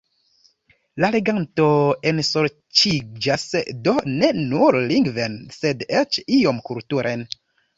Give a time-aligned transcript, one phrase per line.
[1.03, 1.67] La leganto
[2.13, 3.45] ensorĉiĝas
[3.89, 7.27] do ne nur lingven, sed eĉ iom kulturen.